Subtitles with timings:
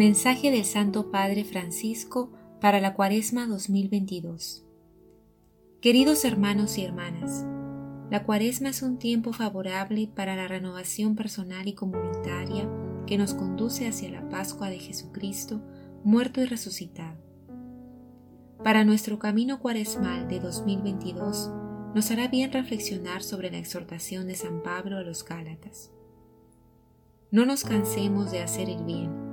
[0.00, 4.64] Mensaje del Santo Padre Francisco para la Cuaresma 2022
[5.82, 7.44] Queridos hermanos y hermanas,
[8.10, 12.66] la Cuaresma es un tiempo favorable para la renovación personal y comunitaria
[13.06, 15.60] que nos conduce hacia la Pascua de Jesucristo,
[16.02, 17.18] muerto y resucitado.
[18.64, 21.50] Para nuestro camino cuaresmal de 2022,
[21.94, 25.92] nos hará bien reflexionar sobre la exhortación de San Pablo a los Gálatas.
[27.30, 29.29] No nos cansemos de hacer el bien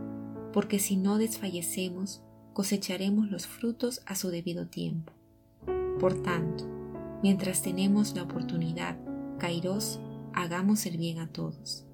[0.53, 2.21] porque si no desfallecemos,
[2.53, 5.13] cosecharemos los frutos a su debido tiempo.
[5.99, 6.65] Por tanto,
[7.21, 8.97] mientras tenemos la oportunidad,
[9.37, 9.99] Kairos,
[10.33, 11.85] hagamos el bien a todos.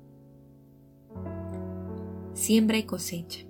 [2.33, 3.45] Siembra y cosecha.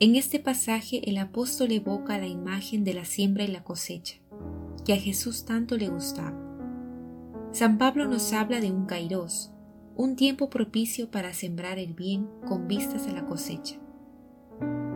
[0.00, 4.16] En este pasaje el apóstol evoca la imagen de la siembra y la cosecha,
[4.84, 6.40] que a Jesús tanto le gustaba.
[7.52, 9.52] San Pablo nos habla de un kairos,
[9.96, 13.76] un tiempo propicio para sembrar el bien con vistas a la cosecha.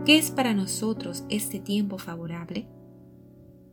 [0.09, 2.67] ¿Qué es para nosotros este tiempo favorable?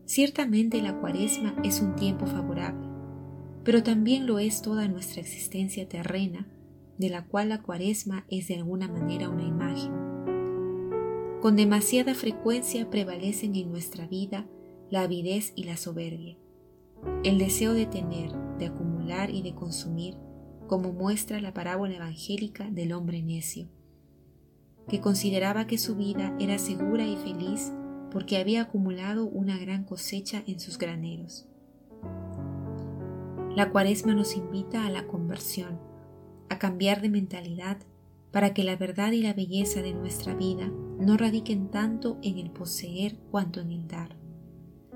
[0.04, 2.90] Ciertamente la cuaresma es un tiempo favorable,
[3.64, 6.46] pero también lo es toda nuestra existencia terrena,
[6.98, 9.94] de la cual la cuaresma es de alguna manera una imagen.
[11.42, 14.46] Con demasiada frecuencia prevalecen en nuestra vida
[14.92, 16.38] la avidez y la soberbia,
[17.24, 20.18] el deseo de tener, de acumular y de consumir,
[20.68, 23.70] como muestra la parábola evangélica del hombre necio,
[24.88, 27.72] que consideraba que su vida era segura y feliz
[28.12, 31.48] porque había acumulado una gran cosecha en sus graneros.
[33.56, 35.80] La cuaresma nos invita a la conversión,
[36.50, 37.78] a cambiar de mentalidad
[38.32, 40.70] para que la verdad y la belleza de nuestra vida
[41.00, 44.18] no radiquen tanto en el poseer cuanto en el dar,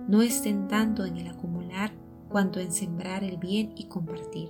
[0.10, 1.94] no estén tanto en el acumular
[2.30, 4.50] cuanto en sembrar el bien y compartir.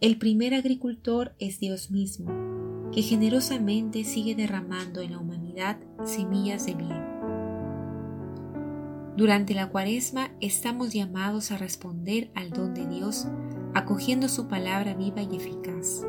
[0.00, 2.30] El primer agricultor es Dios mismo,
[2.92, 7.04] que generosamente sigue derramando en la humanidad semillas de bien.
[9.16, 13.26] Durante la cuaresma estamos llamados a responder al don de Dios
[13.74, 16.06] acogiendo su palabra viva y eficaz.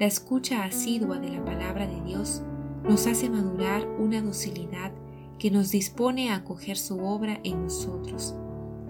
[0.00, 2.42] La escucha asidua de la palabra de Dios
[2.82, 4.90] nos hace madurar una docilidad
[5.38, 8.34] que nos dispone a acoger su obra en nosotros,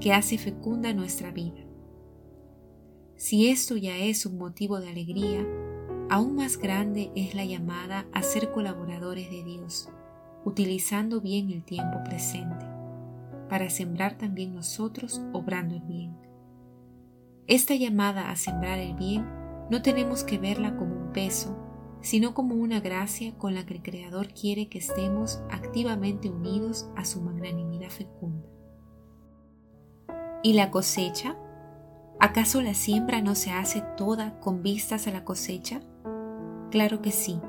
[0.01, 1.68] que hace fecunda nuestra vida.
[3.19, 5.45] Si esto ya es un motivo de alegría,
[6.09, 9.89] aún más grande es la llamada a ser colaboradores de Dios,
[10.45, 12.65] utilizando bien el tiempo presente,
[13.49, 16.17] para sembrar también nosotros obrando el bien.
[17.49, 19.27] Esta llamada a sembrar el bien
[19.69, 21.59] no tenemos que verla como un peso,
[22.01, 27.05] sino como una gracia con la que el Creador quiere que estemos activamente unidos a
[27.05, 28.47] su magnanimidad fecunda.
[30.45, 31.37] ¿Y la cosecha?
[32.21, 35.81] ¿Acaso la siembra no se hace toda con vistas a la cosecha?
[36.69, 37.41] Claro que sí.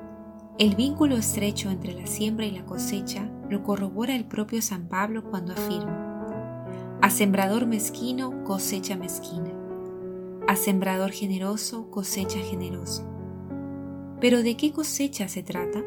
[0.60, 5.24] El vínculo estrecho entre la siembra y la cosecha lo corrobora el propio San Pablo
[5.24, 6.68] cuando afirma,
[7.02, 9.52] a sembrador mezquino cosecha mezquina,
[10.48, 13.10] a sembrador generoso cosecha generosa.
[14.22, 15.82] Pero ¿de qué cosecha se trata?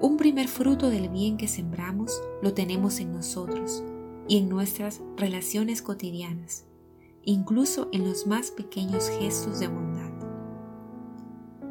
[0.00, 3.84] Un primer fruto del bien que sembramos lo tenemos en nosotros
[4.28, 6.69] y en nuestras relaciones cotidianas
[7.24, 10.10] incluso en los más pequeños gestos de bondad.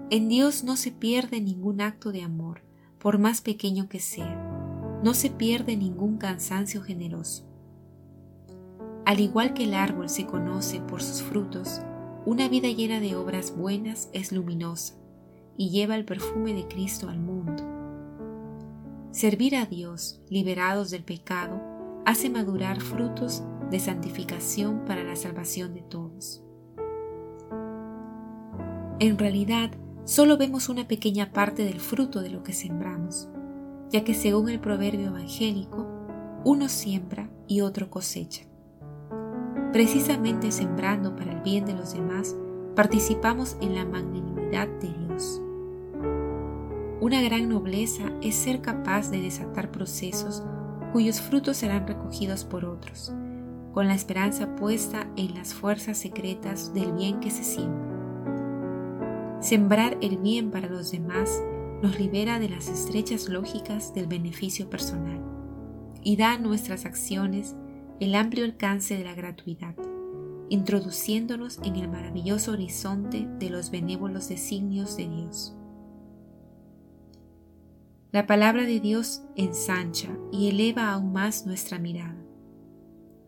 [0.09, 2.61] En Dios no se pierde ningún acto de amor,
[2.97, 7.45] por más pequeño que sea, no se pierde ningún cansancio generoso.
[9.05, 11.81] Al igual que el árbol se conoce por sus frutos,
[12.25, 14.95] una vida llena de obras buenas es luminosa
[15.57, 17.63] y lleva el perfume de Cristo al mundo.
[19.11, 21.61] Servir a Dios, liberados del pecado,
[22.05, 26.43] hace madurar frutos de santificación para la salvación de todos.
[28.99, 29.71] En realidad,
[30.03, 33.29] solo vemos una pequeña parte del fruto de lo que sembramos,
[33.89, 35.87] ya que según el proverbio evangélico,
[36.43, 38.43] uno siembra y otro cosecha.
[39.71, 42.35] Precisamente sembrando para el bien de los demás,
[42.75, 45.41] participamos en la magnanimidad de Dios.
[47.01, 50.43] Una gran nobleza es ser capaz de desatar procesos
[50.91, 53.13] cuyos frutos serán recogidos por otros,
[53.73, 57.87] con la esperanza puesta en las fuerzas secretas del bien que se siembra.
[59.41, 61.41] Sembrar el bien para los demás
[61.81, 65.21] nos libera de las estrechas lógicas del beneficio personal
[66.03, 67.55] y da a nuestras acciones
[67.99, 69.75] el amplio alcance de la gratuidad,
[70.49, 75.55] introduciéndonos en el maravilloso horizonte de los benévolos designios de Dios.
[78.11, 82.18] La palabra de Dios ensancha y eleva aún más nuestra mirada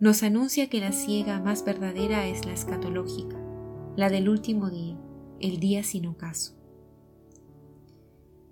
[0.01, 3.37] nos anuncia que la ciega más verdadera es la escatológica,
[3.95, 4.97] la del último día,
[5.39, 6.55] el día sin ocaso.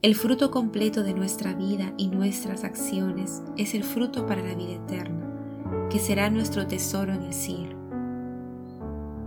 [0.04, 4.76] El fruto completo de nuestra vida y nuestras acciones es el fruto para la vida
[4.76, 7.76] eterna, que será nuestro tesoro en el cielo.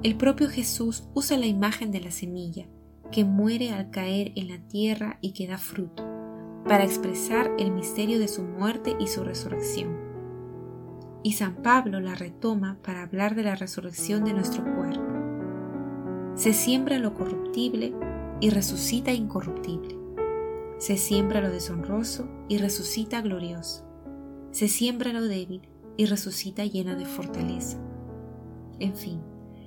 [0.04, 2.68] El propio Jesús usa la imagen de la semilla,
[3.10, 6.04] que muere al caer en la tierra y que da fruto,
[6.68, 10.01] para expresar el misterio de su muerte y su resurrección.
[11.22, 15.02] Y San Pablo la retoma para hablar de la resurrección de nuestro cuerpo.
[16.34, 17.94] Se siembra lo corruptible
[18.40, 19.96] y resucita incorruptible.
[20.78, 23.84] Se siembra lo deshonroso y resucita glorioso.
[24.50, 25.62] Se siembra lo débil
[25.96, 27.78] y resucita lleno de fortaleza.
[28.80, 29.20] En fin,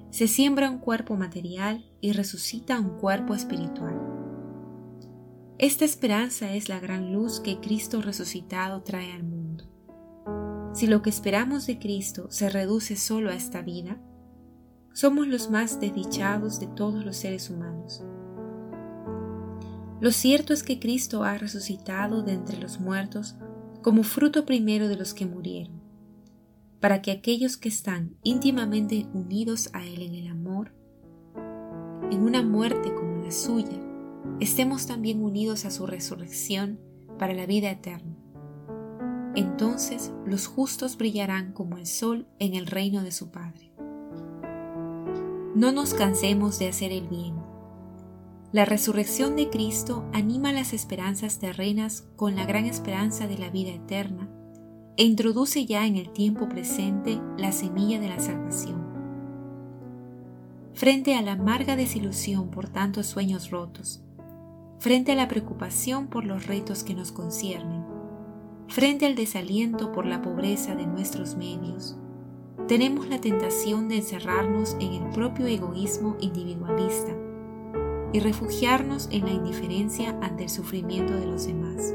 [0.10, 3.98] se siembra un cuerpo material y resucita un cuerpo espiritual.
[5.58, 9.35] Esta esperanza es la gran luz que Cristo resucitado trae al mundo.
[10.76, 13.98] Si lo que esperamos de Cristo se reduce solo a esta vida,
[14.92, 18.04] somos los más desdichados de todos los seres humanos.
[20.02, 23.36] Lo cierto es que Cristo ha resucitado de entre los muertos
[23.82, 25.80] como fruto primero de los que murieron,
[26.82, 30.74] para que aquellos que están íntimamente unidos a Él en el amor,
[32.12, 33.80] en una muerte como la suya,
[34.42, 36.82] estemos también unidos a su resurrección
[37.18, 38.15] para la vida eterna.
[39.36, 43.72] Entonces los justos brillarán como el sol en el reino de su Padre.
[45.56, 47.36] No nos cansemos de hacer el bien
[48.56, 53.72] la resurrección de Cristo anima las esperanzas terrenas con la gran esperanza de la vida
[53.72, 54.30] eterna
[54.96, 58.82] e introduce ya en el tiempo presente la semilla de la salvación.
[60.74, 64.02] Frente a la amarga desilusión por tantos sueños rotos,
[64.80, 67.84] frente a la preocupación por los retos que nos conciernen,
[68.68, 71.98] frente al desaliento por la pobreza de nuestros medios,
[72.68, 77.14] tenemos la tentación de encerrarnos en el propio egoísmo individualista
[78.12, 81.94] y refugiarnos en la indiferencia ante el sufrimiento de los demás.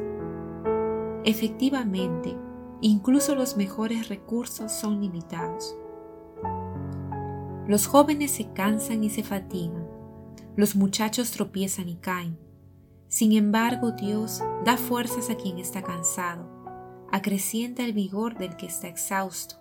[1.24, 2.36] Efectivamente,
[2.80, 5.74] incluso los mejores recursos son limitados.
[7.66, 9.86] Los jóvenes se cansan y se fatigan,
[10.56, 12.38] los muchachos tropiezan y caen.
[13.08, 16.59] Sin embargo, Dios da fuerzas a quien está cansado,
[17.12, 19.56] acrecienta el vigor del que está exhausto.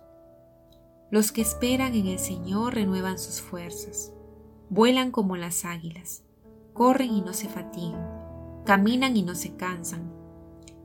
[1.10, 4.12] Los que esperan en el Señor renuevan sus fuerzas,
[4.68, 6.22] vuelan como las águilas
[6.80, 8.08] corren y no se fatigan,
[8.64, 10.10] caminan y no se cansan.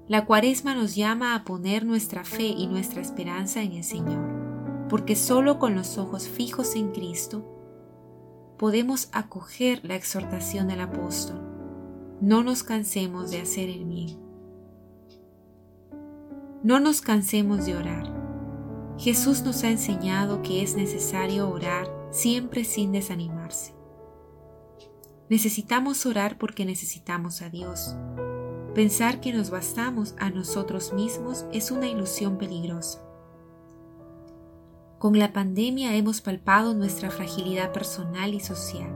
[0.10, 5.16] La cuaresma nos llama a poner nuestra fe y nuestra esperanza en el Señor, porque
[5.16, 7.50] solo con los ojos fijos en Cristo
[8.58, 11.42] podemos acoger la exhortación del apóstol.
[12.20, 14.25] No nos cansemos de hacer el bien.
[16.66, 18.12] No nos cansemos de orar.
[18.98, 23.76] Jesús nos ha enseñado que es necesario orar siempre sin desanimarse.
[25.30, 27.96] Necesitamos orar porque necesitamos a Dios.
[28.74, 33.00] Pensar que nos bastamos a nosotros mismos es una ilusión peligrosa.
[34.98, 38.90] Con la pandemia hemos palpado nuestra fragilidad personal y social.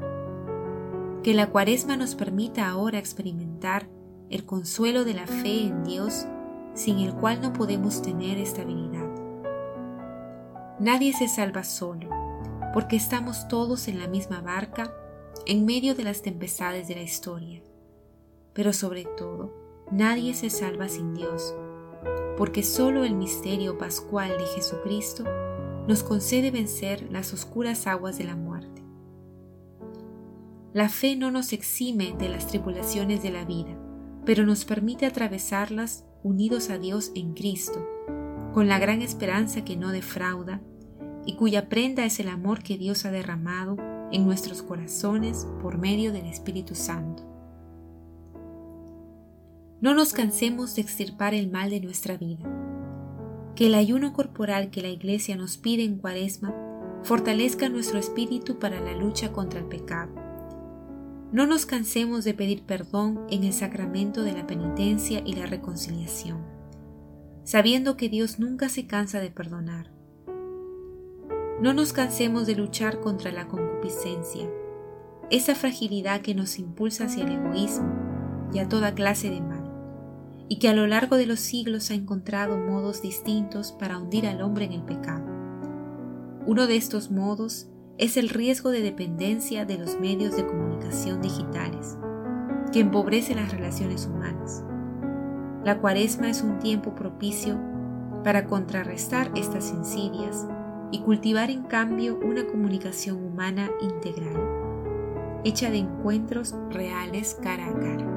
[1.22, 3.88] Que la cuaresma nos permita ahora experimentar
[4.32, 6.26] el consuelo de la fe en Dios
[6.74, 9.10] sin el cual no podemos tener estabilidad.
[10.80, 12.10] Nadie se salva solo,
[12.74, 14.94] porque estamos todos en la misma barca
[15.46, 17.62] en medio de las tempestades de la historia.
[18.54, 19.54] Pero sobre todo,
[19.92, 21.56] nadie se salva sin Dios,
[22.38, 25.26] porque solo el misterio pascual de Jesucristo
[25.88, 28.84] nos concede vencer las oscuras aguas de la muerte.
[30.72, 33.76] La fe no nos exime de las tribulaciones de la vida,
[34.24, 37.86] pero nos permite atravesarlas unidos a Dios en Cristo,
[38.54, 40.62] con la gran esperanza que no defrauda
[41.26, 43.78] y cuya prenda es el amor que Dios ha derramado
[44.12, 47.24] en nuestros corazones por medio del Espíritu Santo.
[49.82, 52.44] No nos cansemos de extirpar el mal de nuestra vida.
[53.56, 56.54] Que el ayuno corporal que la Iglesia nos pide en Cuaresma
[57.04, 60.29] fortalezca nuestro espíritu para la lucha contra el pecado.
[61.32, 66.44] No nos cansemos de pedir perdón en el sacramento de la penitencia y la reconciliación,
[67.44, 70.00] sabiendo que Dios nunca se cansa de perdonar
[71.62, 74.50] no nos cansemos de luchar contra la concupiscencia,
[75.30, 77.92] esa fragilidad que nos impulsa hacia el egoísmo
[78.54, 79.70] y a toda clase de mal,
[80.48, 84.42] y que a lo largo de los siglos ha encontrado modos distintos para hundir al
[84.42, 85.26] hombre en el pecado.
[86.46, 87.68] Uno de estos modos
[88.00, 91.98] es el riesgo de dependencia de los medios de comunicación digitales,
[92.72, 94.64] que empobrece las relaciones humanas.
[95.66, 97.60] La cuaresma es un tiempo propicio
[98.24, 100.48] para contrarrestar estas insidias
[100.92, 108.16] y cultivar en cambio una comunicación humana integral, hecha de encuentros reales cara a cara.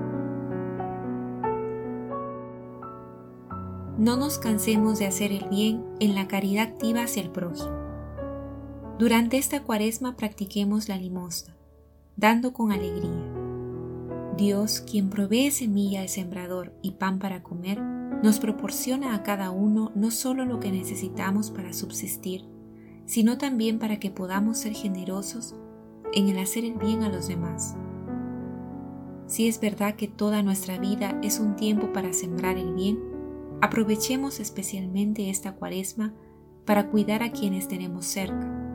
[3.99, 7.82] no nos cansemos de hacer el bien en la caridad activa hacia el prójimo.
[8.99, 11.57] Durante esta cuaresma practiquemos la limosna,
[12.17, 13.33] dando con alegría.
[14.37, 19.91] Dios, quien provee semilla al sembrador y pan para comer, nos proporciona a cada uno
[19.95, 22.45] no solo lo que necesitamos para subsistir,
[23.07, 25.55] sino también para que podamos ser generosos
[26.13, 27.75] en el hacer el bien a los demás.
[29.27, 32.99] Si es verdad que toda nuestra vida es un tiempo para sembrar el bien,
[33.63, 36.15] aprovechemos especialmente esta cuaresma
[36.67, 38.72] para cuidar a quienes tenemos cerca,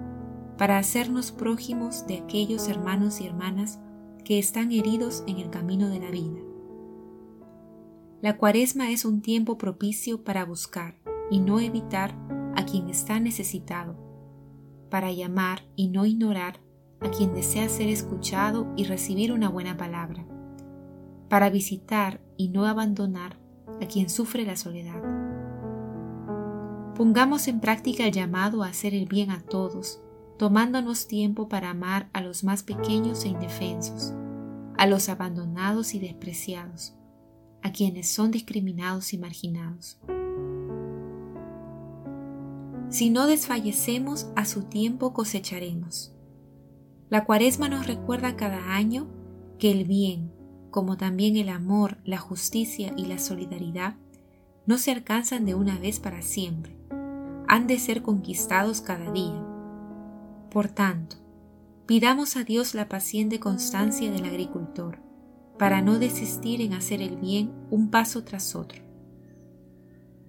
[0.58, 3.80] para hacernos prójimos de aquellos hermanos y hermanas
[4.26, 6.40] que están heridos en el camino de la vida.
[8.22, 10.96] La cuaresma es un tiempo propicio para buscar
[11.30, 12.16] y no evitar
[12.56, 13.96] a quien está necesitado,
[14.90, 16.60] para llamar y no ignorar
[17.00, 20.26] a quien desea ser escuchado y recibir una buena palabra,
[21.30, 23.38] para visitar y no abandonar
[23.80, 25.04] a quien sufre la soledad.
[26.96, 30.02] Pongamos en práctica el llamado a hacer el bien a todos,
[30.38, 34.14] tomándonos tiempo para amar a los más pequeños e indefensos,
[34.78, 36.96] a los abandonados y despreciados,
[37.64, 40.00] a quienes son discriminados y marginados.
[42.90, 46.14] Si no desfallecemos, a su tiempo cosecharemos.
[47.10, 49.08] La cuaresma nos recuerda cada año
[49.60, 50.32] que el bien,
[50.72, 53.96] como también el amor, la justicia y la solidaridad,
[54.66, 56.78] no se alcanzan de una vez para siempre,
[57.48, 59.47] han de ser conquistados cada día.
[60.52, 61.18] Por tanto,
[61.88, 65.00] pidamos a Dios la paciente constancia del agricultor,
[65.60, 68.82] para no desistir en hacer el bien un paso tras otro.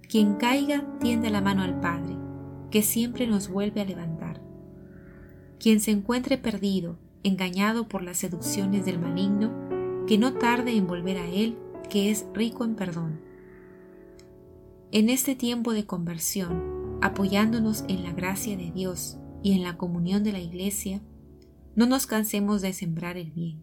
[0.09, 2.17] Quien caiga tiende la mano al Padre,
[2.71, 4.43] que siempre nos vuelve a levantar.
[5.61, 9.53] Quien se encuentre perdido, engañado por las seducciones del maligno,
[10.07, 11.59] que no tarde en volver a Él,
[11.91, 13.21] que es rico en perdón.
[14.91, 20.25] En este tiempo de conversión, apoyándonos en la gracia de Dios y en la comunión
[20.25, 21.01] de la Iglesia,
[21.75, 23.63] no nos cansemos de sembrar el bien.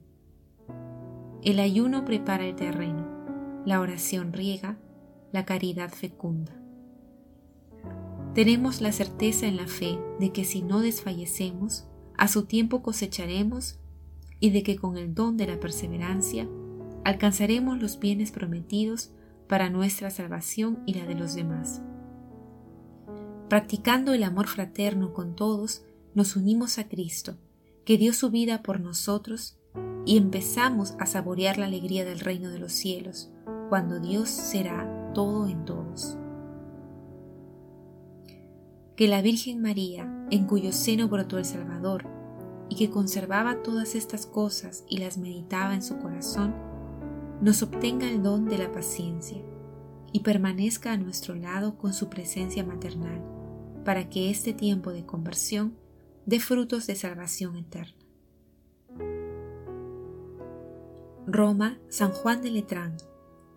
[1.44, 3.06] El ayuno prepara el terreno,
[3.66, 4.78] la oración riega,
[5.32, 6.54] la caridad fecunda.
[8.34, 13.80] Tenemos la certeza en la fe de que si no desfallecemos, a su tiempo cosecharemos
[14.40, 16.48] y de que con el don de la perseverancia
[17.04, 19.12] alcanzaremos los bienes prometidos
[19.48, 21.82] para nuestra salvación y la de los demás.
[23.50, 25.84] Practicando el amor fraterno con todos,
[26.16, 27.38] nos unimos a Cristo,
[27.86, 29.60] que dio su vida por nosotros,
[30.04, 33.32] y empezamos a saborear la alegría del reino de los cielos,
[33.70, 36.18] cuando Dios será todo en todos.
[38.96, 42.08] Que la Virgen María, en cuyo seno brotó el Salvador,
[42.68, 46.56] y que conservaba todas estas cosas y las meditaba en su corazón,
[47.42, 49.38] nos obtenga el don de la paciencia
[50.12, 53.35] y permanezca a nuestro lado con su presencia maternal,
[53.86, 55.78] para que este tiempo de conversión
[56.26, 57.96] dé frutos de salvación eterna.
[61.28, 62.98] Roma, San Juan de Letrán,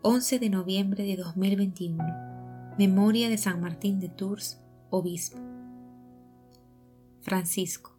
[0.03, 2.05] 11 de noviembre de 2021.
[2.79, 5.39] Memoria de San Martín de Tours, obispo.
[7.21, 7.98] Francisco.